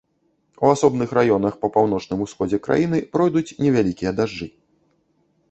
У 0.63 0.69
асобных 0.75 1.09
раёнах 1.17 1.53
па 1.65 1.69
паўночным 1.75 2.23
усходзе 2.25 2.61
краіны 2.69 2.97
пройдуць 3.13 3.55
невялікія 3.67 4.17
дажджы. 4.23 4.47